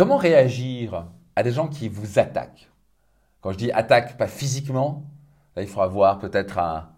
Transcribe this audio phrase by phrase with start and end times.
[0.00, 2.70] Comment réagir à des gens qui vous attaquent?
[3.42, 5.04] Quand je dis attaque, pas physiquement,
[5.54, 6.88] là, il faudra voir peut-être un,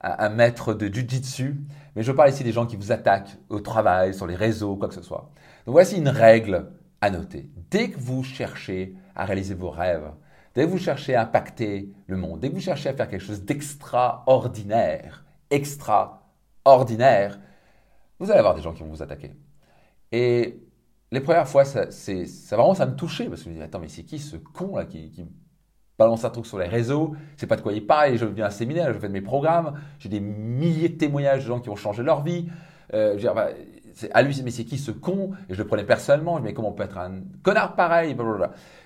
[0.00, 1.60] un, maître de jiu-jitsu,
[1.94, 4.88] mais je parle ici des gens qui vous attaquent au travail, sur les réseaux, quoi
[4.88, 5.30] que ce soit.
[5.66, 6.72] Donc voici une règle
[7.02, 7.50] à noter.
[7.70, 10.10] Dès que vous cherchez à réaliser vos rêves,
[10.54, 13.20] dès que vous cherchez à impacter le monde, dès que vous cherchez à faire quelque
[13.20, 17.38] chose d'extraordinaire, extraordinaire,
[18.18, 19.34] vous allez avoir des gens qui vont vous attaquer.
[20.10, 20.65] Et
[21.12, 23.78] les premières fois, ça, ça vraiment, ça me touchait parce que je me disais, attends,
[23.78, 25.26] mais c'est qui ce con là qui,
[25.98, 28.16] balance un truc sur les réseaux C'est pas de quoi il parle.
[28.16, 31.44] Je viens à un séminaire, je fais de mes programmes, j'ai des milliers de témoignages
[31.44, 32.48] de gens qui ont changé leur vie.
[32.92, 33.48] Euh, je veux dire, bah,
[34.44, 36.36] mais c'est qui ce con Et je le prenais personnellement.
[36.36, 38.14] Je me disais, comment on peut être un connard pareil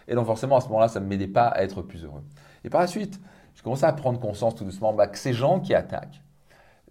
[0.07, 2.23] Et donc forcément, à ce moment-là, ça ne m'aidait pas à être plus heureux.
[2.65, 3.19] Et par la suite,
[3.55, 6.23] je commençais à prendre conscience tout doucement bah, que ces gens qui attaquent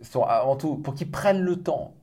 [0.02, 1.94] sont avant tout pour qu'ils prennent le temps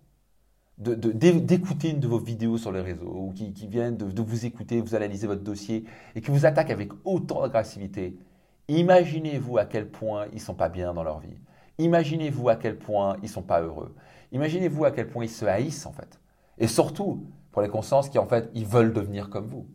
[0.78, 4.94] d'écouter une de vos vidéos sur les réseaux ou qui, viennent de, vous écouter, vous
[4.94, 8.16] analyser votre dossier et qui vous attaquent avec autant d'agressivité,
[8.68, 11.38] imaginez-vous à quel point ils ne sont pas bien dans leur vie.
[11.78, 13.94] Imaginez-vous à quel point ils ne sont pas heureux.
[14.32, 16.20] Imaginez-vous à quel point ils se haïssent en fait.
[16.58, 19.66] Et surtout pour les consciences qui en fait, ils veulent devenir comme vous.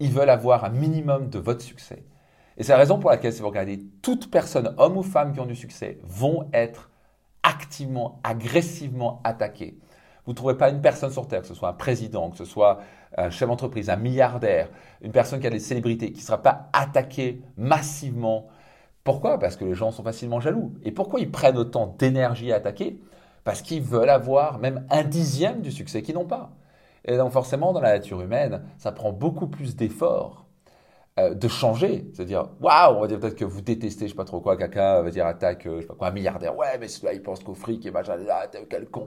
[0.00, 2.04] Ils veulent avoir un minimum de votre succès.
[2.56, 5.40] Et c'est la raison pour laquelle, si vous regardez, toute personne, homme ou femme qui
[5.40, 6.90] ont du succès, vont être
[7.44, 9.78] activement, agressivement attaquées
[10.24, 12.44] vous ne trouverez pas une personne sur Terre, que ce soit un président, que ce
[12.44, 12.78] soit
[13.16, 14.68] un chef d'entreprise, un milliardaire,
[15.00, 18.46] une personne qui a des célébrités, qui ne sera pas attaquée massivement.
[19.04, 19.38] Pourquoi?
[19.38, 20.74] Parce que les gens sont facilement jaloux.
[20.84, 23.00] Et pourquoi ils prennent autant d'énergie à attaquer?
[23.42, 26.52] Parce qu'ils veulent avoir même un dixième du succès qu'ils n'ont pas.
[27.04, 30.46] Et donc forcément, dans la nature humaine, ça prend beaucoup plus d'efforts
[31.20, 32.06] euh, de changer.
[32.14, 35.02] C'est-à-dire, waouh, on va dire peut-être que vous détestez, je sais pas trop quoi, caca,
[35.02, 36.56] va dire attaque, euh, je sais pas quoi, un milliardaire.
[36.56, 38.16] Ouais, mais celui-là, il pense qu'au fric et machin.
[38.30, 39.06] Ah, quel con,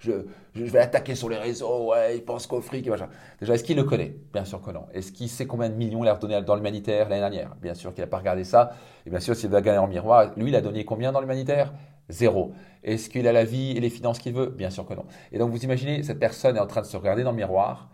[0.00, 0.10] je,
[0.52, 1.90] je, vais l'attaquer sur les réseaux.
[1.92, 3.08] Ouais, il pense qu'au fric et machin.
[3.38, 4.16] Déjà, est-ce qu'il le connaît?
[4.32, 4.86] Bien sûr que non.
[4.92, 7.54] Est-ce qu'il sait combien de millions il a redonné dans l'humanitaire l'année dernière?
[7.62, 8.72] Bien sûr qu'il n'a pas regardé ça.
[9.06, 11.72] Et bien sûr, s'il doit gagner en miroir, lui, il a donné combien dans l'humanitaire?
[12.08, 12.50] Zéro.
[12.82, 14.46] Est-ce qu'il a la vie et les finances qu'il veut?
[14.46, 15.04] Bien sûr que non.
[15.30, 17.90] Et donc, vous imaginez, cette personne est en train de se regarder dans le miroir.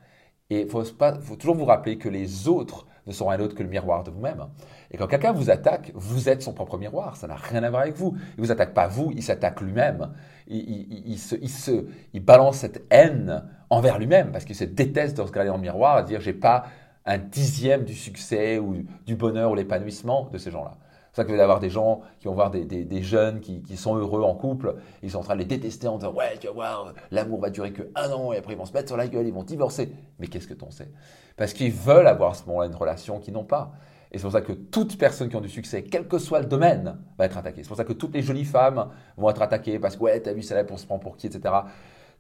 [0.49, 3.62] Et il faut, faut toujours vous rappeler que les autres ne sont rien d'autre que
[3.62, 4.47] le miroir de vous-même.
[4.91, 7.16] Et quand quelqu'un vous attaque, vous êtes son propre miroir.
[7.16, 8.16] Ça n'a rien à voir avec vous.
[8.37, 10.12] Il ne vous attaque pas vous, il s'attaque lui-même.
[10.47, 11.87] Il, se,
[12.20, 16.00] balance cette haine envers lui-même parce qu'il se déteste de se regarder dans le miroir
[16.00, 16.66] et dire j'ai pas
[17.06, 20.76] un dixième du succès ou du bonheur ou l'épanouissement de ces gens-là.
[21.14, 23.94] C'est ça que vous allez avoir des gens qui vont voir des, jeunes qui, sont
[23.94, 26.52] heureux en couple, ils sont en train de les détester en disant Ouais, tu vas
[26.52, 29.06] voir, l'amour va durer que un an et après ils vont se mettre sur la
[29.06, 29.92] gueule, ils vont divorcer.
[30.19, 30.91] Mais qu'est-ce que t'en sais?
[31.36, 33.70] Parce qu'ils veulent avoir à ce moment-là une relation qu'ils n'ont pas.
[34.10, 36.47] Et c'est pour ça que toute personne qui a du succès, quel que soit le
[36.47, 37.62] domaine, va être attaquée.
[37.62, 40.32] C'est pour ça que toutes les jolies femmes vont être attaquées parce que ouais, t'as
[40.32, 41.54] vu, ça là, on se prend pour qui, etc.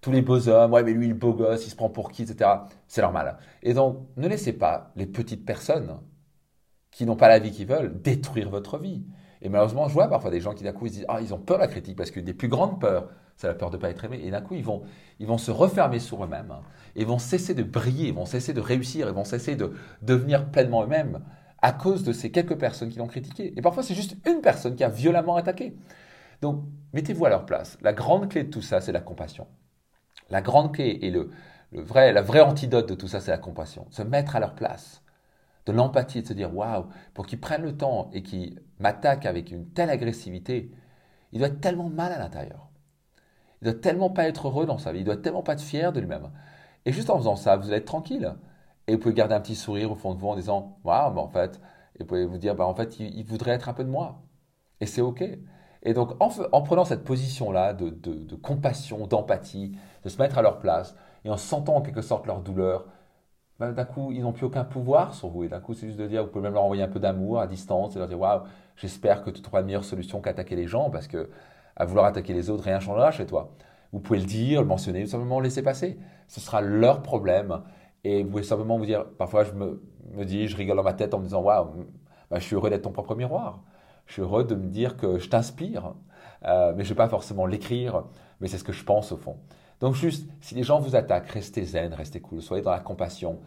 [0.00, 2.22] Tous les beaux hommes, ouais, mais lui, le beau gosse, il se prend pour qui,
[2.22, 2.48] etc.
[2.86, 3.38] C'est normal.
[3.60, 5.98] Et donc, ne laissez pas les petites personnes
[6.94, 9.02] qui n'ont pas la vie qu'ils veulent, détruire votre vie.
[9.42, 11.38] Et malheureusement, je vois parfois des gens qui d'un coup ils disent ah ils ont
[11.38, 13.82] peur de la critique parce qu'une des plus grandes peurs, c'est la peur de ne
[13.82, 14.20] pas être aimé.
[14.22, 14.84] Et d'un coup ils vont
[15.18, 16.62] ils vont se refermer sur eux-mêmes hein,
[16.94, 19.72] et vont cesser de briller, vont cesser de réussir, ils vont cesser de
[20.02, 21.20] devenir pleinement eux-mêmes
[21.60, 23.52] à cause de ces quelques personnes qui l'ont critiqué.
[23.56, 25.76] Et parfois c'est juste une personne qui a violemment attaqué.
[26.42, 26.62] Donc
[26.92, 27.76] mettez-vous à leur place.
[27.82, 29.48] La grande clé de tout ça, c'est la compassion.
[30.30, 31.30] La grande clé et le,
[31.72, 33.86] le vrai, la vraie antidote de tout ça, c'est la compassion.
[33.90, 35.03] Se mettre à leur place
[35.66, 39.50] de l'empathie, de se dire waouh, pour qu'il prenne le temps et qu'il m'attaque avec
[39.50, 40.70] une telle agressivité,
[41.32, 42.68] il doit être tellement mal à l'intérieur.
[43.60, 45.92] Il doit tellement pas être heureux dans sa vie, il doit tellement pas être fier
[45.92, 46.30] de lui-même.
[46.84, 48.34] Et juste en faisant ça, vous allez être tranquille.
[48.86, 51.20] Et vous pouvez garder un petit sourire au fond de vous en disant waouh, mais
[51.20, 51.60] en fait,
[51.96, 54.22] et vous pouvez vous dire bah en fait, il, voudrait être un peu de moi.
[54.80, 55.24] Et c'est ok.
[55.82, 60.42] Et donc en, en prenant cette position-là de, de compassion, d'empathie, de se mettre à
[60.42, 60.94] leur place
[61.24, 62.86] et en sentant en quelque sorte leur douleur,
[63.60, 65.44] ben, d'un coup, ils n'ont plus aucun pouvoir sur vous.
[65.44, 67.40] Et d'un coup, c'est juste de dire, vous pouvez même leur envoyer un peu d'amour
[67.40, 68.42] à distance et leur dire, waouh,
[68.76, 71.30] j'espère que tu trouveras une meilleure solution qu'attaquer les gens parce que
[71.76, 73.52] à vouloir attaquer les autres, rien changera chez toi.
[73.92, 75.98] Vous pouvez le dire, le mentionner, ou simplement le laisser passer.
[76.28, 77.62] Ce sera leur problème.
[78.02, 79.80] Et vous pouvez simplement vous dire, parfois je me,
[80.24, 81.86] dis, je rigole dans ma tête en me disant, waouh,
[82.30, 83.62] ben, je suis heureux d'être ton propre miroir.
[84.06, 85.94] Je suis heureux de me dire que je t'inspire.
[86.44, 88.04] Euh, mais je ne vais pas forcément l'écrire,
[88.40, 89.36] mais c'est ce que je pense au fond.
[89.84, 93.40] Donc juste, si les gens vous attaquent, restez zen, restez cool, soyez dans la compassion.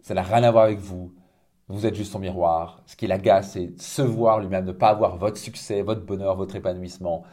[0.00, 1.12] Ça n'a rien à voir avec vous.
[1.68, 2.80] Vous êtes juste son miroir.
[2.86, 6.56] Ce qui l'agace, c'est se voir lui-même, ne pas avoir votre succès, votre bonheur, votre
[6.56, 7.24] épanouissement.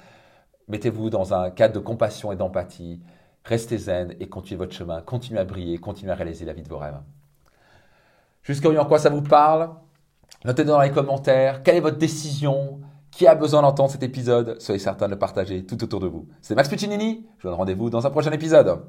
[0.67, 2.99] Mettez-vous dans un cadre de compassion et d'empathie.
[3.45, 5.01] Restez zen et continuez votre chemin.
[5.03, 6.99] Continuez à briller, continuez à réaliser la vie de vos rêves.
[8.43, 9.69] Jusqu'à en quoi ça vous parle?
[10.43, 12.81] Notez dans les commentaires quelle est votre décision?
[13.19, 16.29] Qui a besoin d'entendre cet épisode, soyez certain de le partager tout autour de vous.
[16.41, 18.79] C'est Max Puccinini, je vous donne rendez-vous dans un prochain épisode.